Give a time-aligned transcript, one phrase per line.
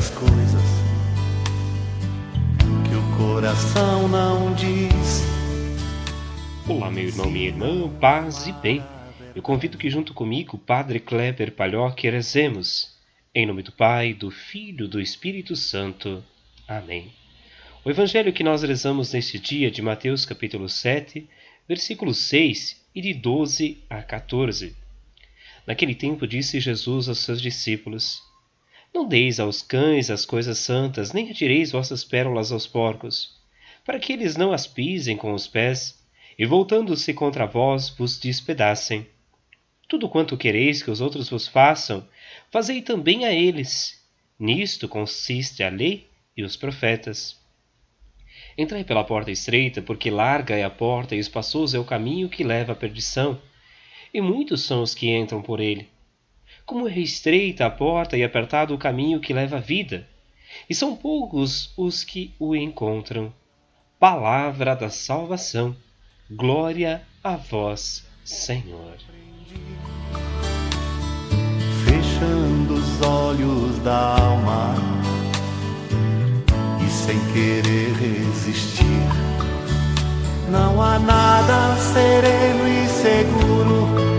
[0.00, 0.62] tantas coisas
[2.88, 5.22] que o coração não diz.
[6.66, 8.82] Olá, meu irmão, minha irmã, paz e bem.
[9.34, 12.96] Eu convido que, junto comigo, Padre Kleber Palhoque, rezemos.
[13.34, 16.24] Em nome do Pai, do Filho e do Espírito Santo.
[16.66, 17.12] Amém.
[17.84, 21.28] O evangelho que nós rezamos neste dia de Mateus capítulo 7,
[21.68, 24.74] versículo 6 e de 12 a 14.
[25.66, 28.29] Naquele tempo disse Jesus aos seus discípulos:
[28.92, 33.38] não deis aos cães as coisas santas, nem atireis vossas pérolas aos porcos,
[33.84, 35.98] para que eles não as pisem com os pés,
[36.38, 39.06] e voltando-se contra vós vos despedacem.
[39.88, 42.06] Tudo quanto quereis que os outros vos façam,
[42.50, 44.00] fazei também a eles.
[44.38, 47.38] Nisto consiste a lei e os profetas.
[48.56, 52.42] Entrai pela porta estreita, porque larga é a porta e espaçoso é o caminho que
[52.42, 53.40] leva à perdição,
[54.12, 55.88] e muitos são os que entram por ele.
[56.64, 60.06] Como é estreita a porta e apertado o caminho que leva à vida,
[60.68, 63.32] e são poucos os que o encontram.
[63.98, 65.76] Palavra da salvação.
[66.30, 68.96] Glória a vós, Senhor.
[71.84, 74.74] Fechando os olhos da alma
[76.84, 78.86] e sem querer resistir.
[80.50, 84.09] Não há nada sereno e seguro.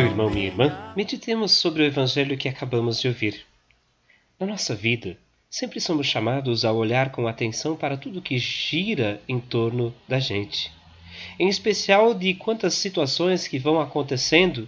[0.00, 3.44] Meu irmão, minha irmã, meditemos sobre o evangelho que acabamos de ouvir.
[4.38, 5.18] Na nossa vida,
[5.50, 10.72] sempre somos chamados a olhar com atenção para tudo que gira em torno da gente,
[11.38, 14.66] em especial de quantas situações que vão acontecendo,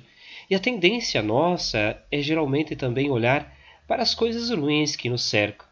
[0.50, 3.56] e a tendência nossa é geralmente também olhar
[3.88, 5.66] para as coisas ruins que nos cercam.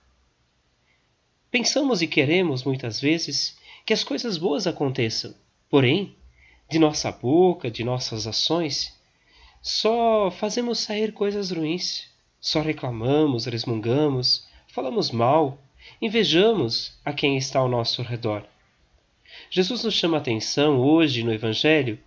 [1.50, 5.34] Pensamos e queremos muitas vezes que as coisas boas aconteçam,
[5.68, 6.16] porém,
[6.70, 8.98] de nossa boca, de nossas ações,
[9.60, 12.08] só fazemos sair coisas ruins,
[12.40, 15.58] só reclamamos, resmungamos, falamos mal,
[16.00, 18.46] invejamos a quem está ao nosso redor.
[19.50, 21.98] Jesus nos chama a atenção hoje no Evangelho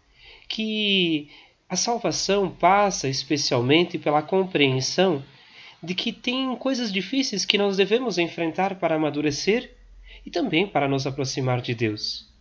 [0.48, 1.30] que
[1.70, 5.24] a salvação passa especialmente pela compreensão
[5.82, 9.76] de que tem coisas difíceis que nós devemos enfrentar para amadurecer
[10.26, 12.32] e também para nos aproximar de Deus.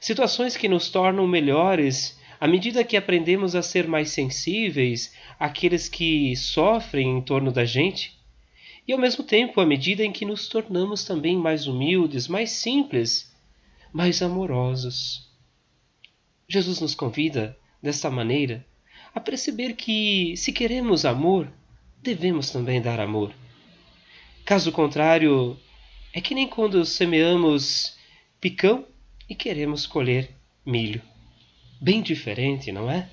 [0.00, 6.36] Situações que nos tornam melhores à medida que aprendemos a ser mais sensíveis àqueles que
[6.36, 8.18] sofrem em torno da gente,
[8.86, 13.34] e ao mesmo tempo à medida em que nos tornamos também mais humildes, mais simples,
[13.92, 15.28] mais amorosos.
[16.48, 18.64] Jesus nos convida, desta maneira,
[19.14, 21.52] a perceber que, se queremos amor,
[22.02, 23.32] devemos também dar amor.
[24.44, 25.58] Caso contrário,
[26.12, 27.96] é que nem quando semeamos
[28.40, 28.86] picão
[29.28, 30.30] e queremos colher
[30.64, 31.02] milho.
[31.80, 33.08] Bem diferente, não é?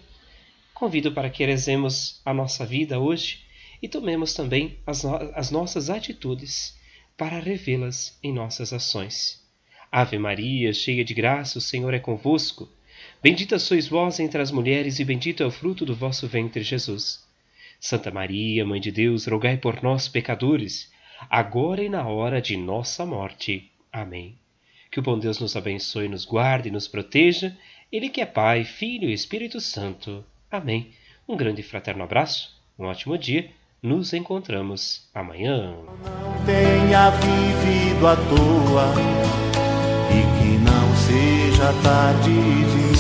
[0.73, 3.43] Convido para que rezemos a nossa vida hoje
[3.81, 6.77] e tomemos também as, no as nossas atitudes
[7.17, 9.43] para revê-las em nossas ações.
[9.91, 12.67] Ave Maria, cheia de graça, o Senhor é convosco.
[13.21, 17.23] Bendita sois vós entre as mulheres, e bendito é o fruto do vosso ventre, Jesus.
[17.79, 20.91] Santa Maria, Mãe de Deus, rogai por nós, pecadores
[21.29, 23.71] agora e na hora de nossa morte.
[23.91, 24.37] Amém.
[24.91, 27.55] Que o bom Deus nos abençoe, nos guarde e nos proteja,
[27.95, 30.21] Ele que é Pai, Filho e Espírito Santo.
[30.51, 30.91] Amém.
[31.25, 33.49] Um grande e fraterno abraço, um ótimo dia,
[33.81, 35.77] nos encontramos amanhã.
[36.03, 38.93] Não tenha vivido à toa
[40.11, 42.94] e que não seja tarde de